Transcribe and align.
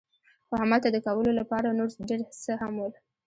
خو 0.47 0.53
همالته 0.61 0.89
د 0.91 0.97
کولو 1.07 1.31
لپاره 1.39 1.75
نور 1.79 1.89
ډېر 2.09 2.19
څه 2.43 2.51
هم 2.61 2.73
ول. 2.81 2.93